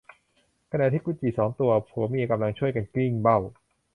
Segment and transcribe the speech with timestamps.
[0.71, 3.39] ขณะที่กุดจี่สองตัวผัวเมียกำลังช่วยกันกลิ้งเบ้า